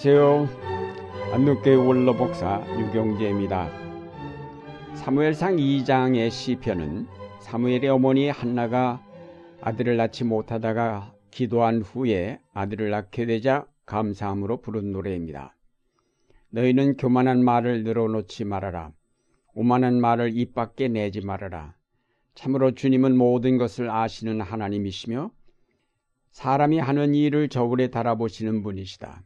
[0.00, 0.46] 안녕하세요.
[1.32, 3.68] 안누교회 원로복사 유경재입니다.
[4.94, 7.08] 사무엘상 2장의 시편은
[7.40, 9.04] 사무엘의 어머니 한나가
[9.60, 15.56] 아들을 낳지 못하다가 기도한 후에 아들을 낳게 되자 감사함으로 부른 노래입니다.
[16.50, 18.92] 너희는 교만한 말을 늘어놓지 말아라.
[19.54, 21.74] 오만한 말을 입 밖에 내지 말아라.
[22.36, 25.32] 참으로 주님은 모든 것을 아시는 하나님이시며
[26.30, 29.24] 사람이 하는 일을 저울에 달아보시는 분이시다.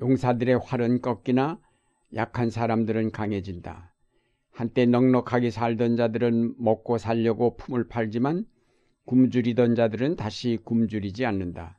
[0.00, 1.58] 용사들의 활은 꺾이나
[2.14, 3.94] 약한 사람들은 강해진다.
[4.50, 8.44] 한때 넉넉하게 살던 자들은 먹고 살려고 품을 팔지만
[9.04, 11.78] 굶주리던 자들은 다시 굶주리지 않는다.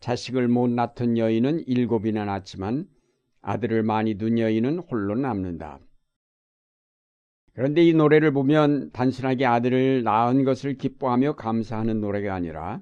[0.00, 2.86] 자식을 못 낳던 여인은 일곱이나 낳지만
[3.40, 5.78] 아들을 많이 둔 여인은 홀로 남는다.
[7.54, 12.80] 그런데 이 노래를 보면 단순하게 아들을 낳은 것을 기뻐하며 감사하는 노래가 아니라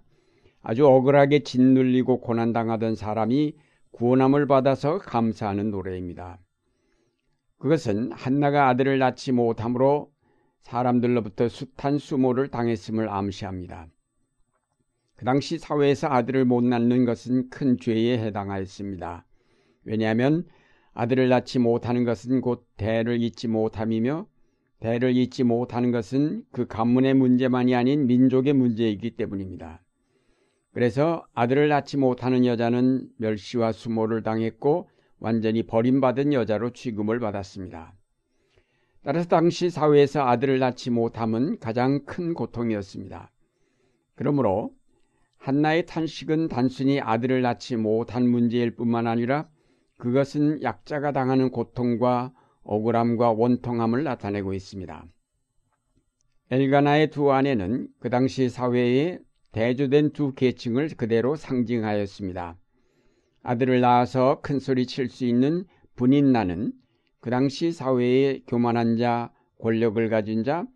[0.63, 3.55] 아주 억울하게 짓눌리고 고난당하던 사람이
[3.93, 6.39] 구원함을 받아서 감사하는 노래입니다.
[7.59, 10.11] 그것은 한나가 아들을 낳지 못함으로
[10.61, 13.89] 사람들로부터 숱한 수모를 당했음을 암시합니다.
[15.17, 19.27] 그 당시 사회에서 아들을 못 낳는 것은 큰 죄에 해당하였습니다.
[19.85, 20.47] 왜냐하면
[20.95, 24.27] 아들을 낳지 못하는 것은 곧 대를 잇지 못함이며
[24.81, 29.83] 대를 잇지 못하는 것은 그 가문의 문제만이 아닌 민족의 문제이기 때문입니다.
[30.73, 37.95] 그래서 아들을 낳지 못하는 여자는 멸시와 수모를 당했고 완전히 버림받은 여자로 취급을 받았습니다.
[39.03, 43.31] 따라서 당시 사회에서 아들을 낳지 못함은 가장 큰 고통이었습니다.
[44.15, 44.73] 그러므로
[45.39, 49.49] 한나의 탄식은 단순히 아들을 낳지 못한 문제일 뿐만 아니라
[49.97, 52.33] 그것은 약자가 당하는 고통과
[52.63, 55.05] 억울함과 원통함을 나타내고 있습니다.
[56.51, 59.19] 엘가나의 두 아내는 그 당시 사회의
[59.53, 62.57] 대조된 두 계층을 그대로 상징하였습니다.
[63.43, 65.65] 아들을 낳아서 큰 소리 칠 수 있는
[65.97, 66.73] 분인나는
[67.21, 70.67] 그 당시 사회의 교만한 자, 권력을 가진 자,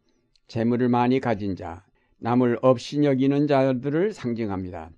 [0.48, 1.84] 재물을 많이 가진 자,
[2.18, 4.90] 남을 없이 여기는 자들을 상징합니다.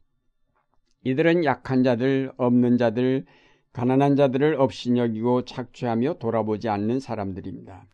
[1.05, 3.27] 이들은 약한 자들, 없는 자들,
[3.73, 7.87] 가난한 자들을 없이 여기고 착취하며 돌아보지 않는 사람들입니다.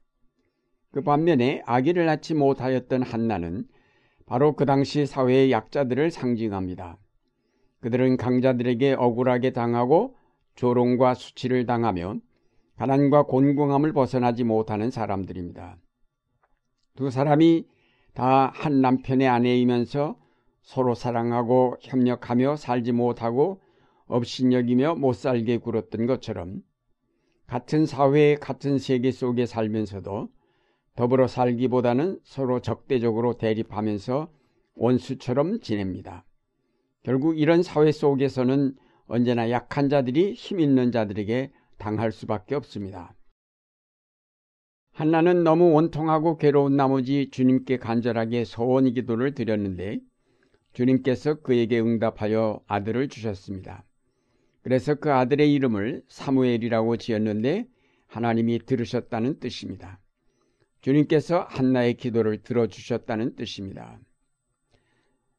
[0.92, 3.66] 그 반면에 아기를 낳지 못하였던 한나는
[4.26, 6.98] 바로 그 당시 사회의 약자들을 상징합니다.
[7.80, 10.16] 그들은 강자들에게 억울하게 당하고
[10.54, 12.16] 조롱과 수치를 당하며
[12.76, 15.76] 가난과 곤궁함을 벗어나지 못하는 사람들입니다.
[16.94, 17.66] 두 사람이
[18.14, 20.16] 다 한 남편의 아내이면서
[20.62, 23.60] 서로 사랑하고 협력하며 살지 못하고
[24.06, 26.60] 업신여기며 못 살게 굴었던 것처럼
[27.46, 30.28] 같은 사회, 같은 세계 속에 살면서도
[30.94, 34.30] 더불어 살기보다는 서로 적대적으로 대립하면서
[34.74, 36.24] 원수처럼 지냅니다.
[37.02, 38.74] 결국 이런 사회 속에서는
[39.06, 43.14] 언제나 약한 자들이 힘 있는 자들에게 당할 수밖에 없습니다.
[44.92, 50.00] 한나는 너무 원통하고 괴로운 나머지 주님께 간절하게 소원 기도를 드렸는데
[50.74, 53.84] 주님께서 그에게 응답하여 아들을 주셨습니다.
[54.62, 57.66] 그래서 그 아들의 이름을 사무엘이라고 지었는데
[58.06, 60.01] 하나님이 들으셨다는 뜻입니다.
[60.82, 63.98] 주님께서 한나의 기도를 들어주셨다는 뜻입니다.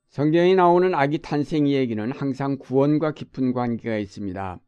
[0.08, 4.60] 성경에 나오는 아기 탄생 이야기는 항상 구원과 깊은 관계가 있습니다.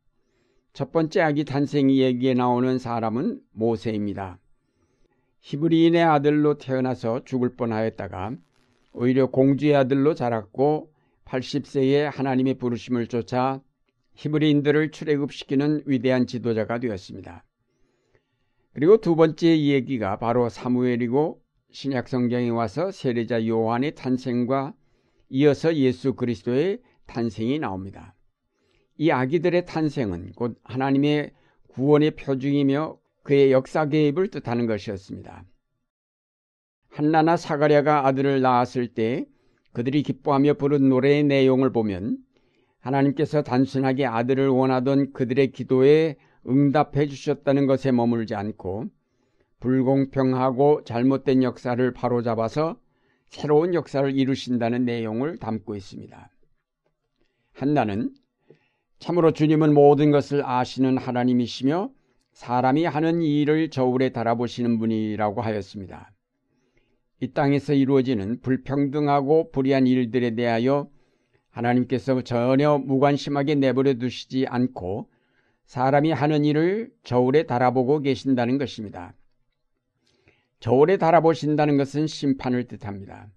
[0.73, 4.37] 첫 번째 아기 탄생 이야기에 나오는 사람은 모세입니다.
[5.39, 8.35] 히브리인의 아들로 태어나서 죽을 뻔하였다가
[8.91, 10.91] 오히려 공주의 아들로 자랐고
[11.23, 13.61] 80세에 하나님의 부르심을 쫓아
[14.15, 17.45] 히브리인들을 출애굽시키는 위대한 지도자가 되었습니다.
[18.75, 21.41] 그리고 두 번째 이야기가 바로 사무엘이고
[21.71, 24.73] 신약 성경에 와서 세례자 요한의 탄생과
[25.29, 28.13] 이어서 예수 그리스도의 탄생이 나옵니다.
[28.97, 31.31] 이 아기들의 탄생은 곧 하나님의
[31.69, 35.45] 구원의 표징이며 그의 역사 개입을 뜻하는 것이었습니다.
[36.89, 39.25] 한나나 사가랴가 아들을 낳았을 때
[39.71, 42.17] 그들이 기뻐하며 부른 노래의 내용을 보면
[42.81, 48.85] 하나님께서 단순하게 아들을 원하던 그들의 기도에 응답해 주셨다는 것에 머물지 않고
[49.59, 52.79] 불공평하고 잘못된 역사를 바로잡아서
[53.27, 56.29] 새로운 역사를 이루신다는 내용을 담고 있습니다.
[57.53, 58.13] 한나는
[58.99, 61.89] 참으로 주님은 모든 것을 아시는 하나님이시며
[62.33, 66.11] 사람이 하는 일을 저울에 달아보시는 분이라고 하였습니다.
[67.21, 70.89] 이 땅에서 이루어지는 불평등하고 불의한 일들에 대하여
[71.49, 75.09] 하나님께서 전혀 무관심하게 내버려 두시지 않고
[75.65, 79.13] 사람이 하는 일을 저울에 달아보고 계신다는 것입니다.
[80.59, 83.29] 저울에 달아보신다는 것은 심판을 뜻합니다.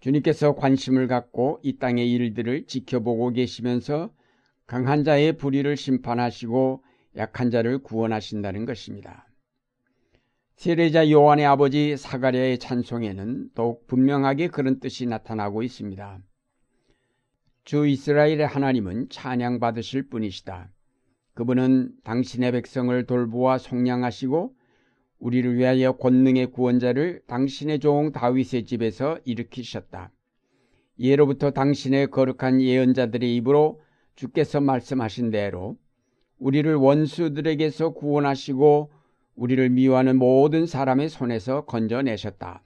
[0.00, 4.12] 주님께서 관심을 갖고 이 땅의 일들을 지켜보고 계시면서
[4.66, 6.82] 강한 자의 불의를 심판하시고
[7.16, 9.26] 약한 자를 구원하신다는 것입니다.
[10.56, 16.20] 세례자 요한의 아버지 사가랴의 찬송에는 더욱 분명하게 그런 뜻이 나타나고 있습니다.
[17.64, 20.70] 주 이스라엘의 하나님은 찬양받으실 분이시다.
[21.34, 24.54] 그분은 당신의 백성을 돌보아 속량하시고
[25.18, 30.10] 우리를 위하여 권능의 구원자를 당신의 종 다윗의 집에서 일으키셨다.
[30.98, 33.80] 예로부터 당신의 거룩한 예언자들의 입으로
[34.14, 35.76] 주께서 말씀하신 대로
[36.38, 38.90] 우리를 원수들에게서 구원하시고
[39.36, 42.62] 우리를 미워하는 모든 사람의 손에서 건져내셨다.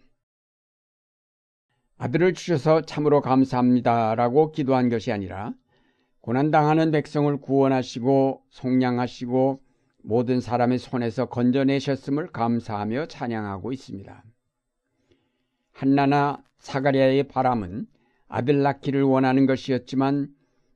[1.98, 5.54] 아들을 주셔서 참으로 감사합니다라고 기도한 것이 아니라
[6.26, 9.60] 고난당하는 백성을 구원하시고 속량하시고
[10.02, 14.24] 모든 사람의 손에서 건져내셨음을 감사하며 찬양하고 있습니다.
[15.70, 17.86] 한나나 사가랴의 바람은
[18.26, 20.26] 아들 낳기를 원하는 것이었지만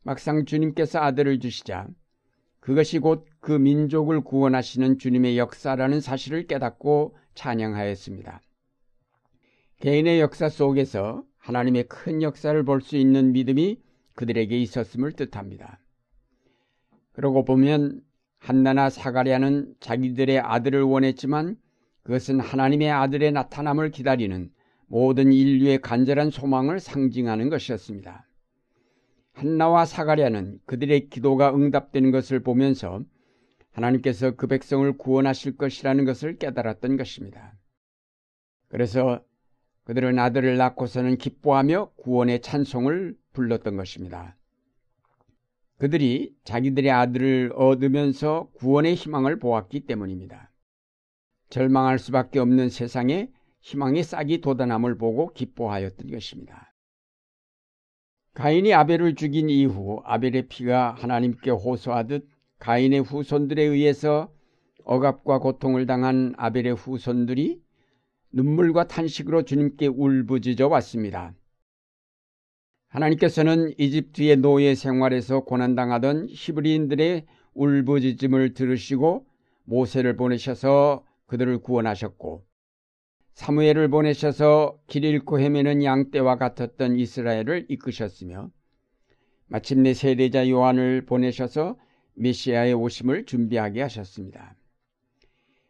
[0.02, 1.88] 막상 주님께서 아들을 주시자
[2.60, 8.40] 그것이 곧 그 민족을 구원하시는 주님의 역사라는 사실을 깨닫고 찬양하였습니다.
[9.80, 13.80] 개인의 역사 속에서 하나님의 큰 역사를 볼 수 있는 믿음이
[14.20, 15.80] 그들에게 있었음을 뜻합니다.
[17.12, 18.02] 그러고 보면
[18.38, 21.56] 한나나 사가랴는 자기들의 아들을 원했지만
[22.02, 24.50] 그것은 하나님의 아들의 나타남을 기다리는
[24.88, 28.26] 모든 인류의 간절한 소망을 상징하는 것이었습니다.
[29.32, 33.02] 한나와 사가랴는 그들의 기도가 응답되는 것을 보면서
[33.70, 37.56] 하나님께서 그 백성을 구원하실 것이라는 것을 깨달았던 것입니다.
[38.68, 39.24] 그래서
[39.84, 44.36] 그들은 아들을 낳고서는 기뻐하며 구원의 찬송을 불렀던 것입니다.
[45.78, 50.52] 그들이 자기들의 아들을 얻으면서 구원의 희망을 보았기 때문입니다.
[51.48, 53.30] 절망할 수밖에 없는 세상에
[53.60, 56.74] 희망의 싹이 돋아남을 보고 기뻐하였던 것입니다.
[58.34, 62.28] 가인이 아벨을 죽인 이후 아벨의 피가 하나님께 호소하듯
[62.58, 64.32] 가인의 후손들에 의해서
[64.84, 67.60] 억압과 고통을 당한 아벨의 후손들이
[68.32, 71.34] 눈물과 탄식으로 주님께 울부짖어 왔습니다.
[72.90, 79.26] 하나님께서는 이집트의 노예 생활에서 고난당하던 히브리인들의 울부짖음을 들으시고
[79.64, 82.44] 모세를 보내셔서 그들을 구원하셨고
[83.32, 88.50] 사무엘을 보내셔서 길 잃고 헤매는 양떼와 같았던 이스라엘을 이끄셨으며
[89.46, 91.78] 마침내 세례자 요한을 보내셔서
[92.14, 94.56] 메시아의 오심을 준비하게 하셨습니다.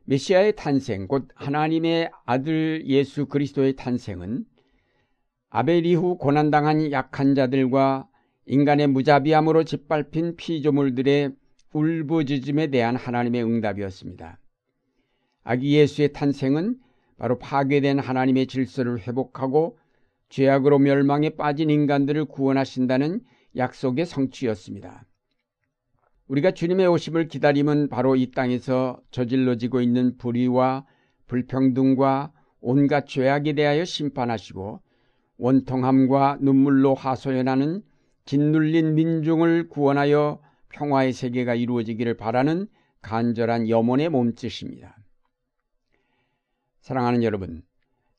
[0.05, 4.47] 메시아의 탄생, 곧 하나님의 아들 예수 그리스도의 탄생은
[5.51, 8.09] 아벨 이후 고난당한 약한 자들과
[8.47, 11.33] 인간의 무자비함으로 짓밟힌 피조물들의
[11.73, 14.39] 울부짖음에 대한 하나님의 응답이었습니다.
[15.43, 16.79] 아기 예수의 탄생은
[17.17, 19.79] 바로 파괴된 하나님의 질서를 회복하고
[20.29, 23.21] 죄악으로 멸망에 빠진 인간들을 구원하신다는
[23.57, 25.05] 약속의 성취였습니다.
[26.29, 30.87] 우리가 주님의 오심을 기다림은 바로 이 땅에서 저질러지고 있는 불의와
[31.27, 34.81] 불평등과 온갖 죄악에 대하여 심판하시고
[35.41, 37.83] 원통함과 눈물로 하소연하는
[38.27, 42.69] 짓눌린 민중을 구원하여 평화의 세계가 이루어지기를 바라는
[43.01, 44.97] 간절한 염원의 몸짓입니다.
[46.81, 47.63] 사랑하는 여러분,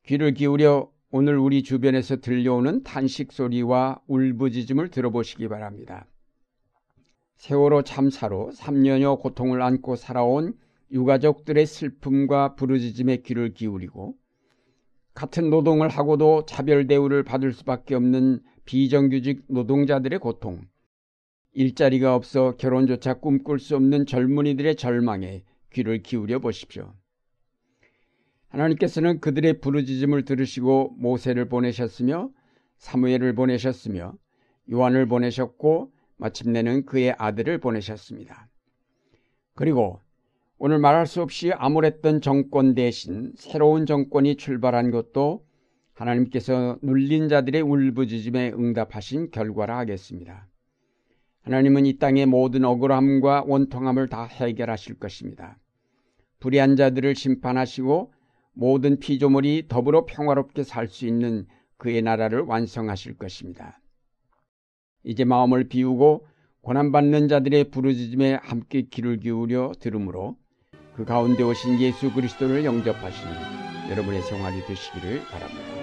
[0.06, 6.08] 귀를 기울여 오늘 우리 주변에서 들려오는 탄식 소리와 울부짖음을 들어보시기 바랍니다.
[7.36, 10.54] 세월호 참사로 3년여 고통을 안고 살아온
[10.92, 14.16] 유가족들의 슬픔과 부르짖음에 귀를 기울이고
[15.14, 20.62] 같은 노동을 하고도 차별 대우를 받을 수밖에 없는 비정규직 노동자들의 고통,
[21.54, 26.94] 일자리가 없어 결혼조차 꿈꿀 수 없는 젊은이들의 절망에 귀를 기울여 보십시오.
[28.50, 32.30] 하나님께서는 그들의 부르짖음을 들으시고 모세를 보내셨으며
[32.78, 34.14] 사무엘을 보내셨으며
[34.72, 38.50] 요한을 보내셨고 마침내는 그의 아들을 보내셨습니다.
[39.56, 40.00] 그리고
[40.64, 45.44] 오늘 말할 수 없이 암울했던 정권 대신 새로운 정권이 출발한 것도
[45.94, 50.48] 하나님께서 눌린 자들의 울부짖음에 응답하신 결과라 하겠습니다.
[51.42, 55.58] 하나님은 이 땅의 모든 억울함과 원통함을 다 해결하실 것입니다.
[56.40, 58.14] 불의한 자들을 심판하시고
[58.54, 63.82] 모든 피조물이 더불어 평화롭게 살 수 있는 그의 나라를 완성하실 것입니다.
[65.04, 66.28] 이제 마음을 비우고
[66.62, 70.38] 고난받는 자들의 부르짖음에 함께 귀를 기울여 들으므로
[71.02, 75.81] 그 가운데 오신 예수 그리스도를 영접하시는 여러분의 생활이 되시기를 바랍니다.